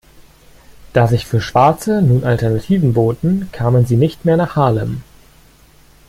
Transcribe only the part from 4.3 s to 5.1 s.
nach Harlem.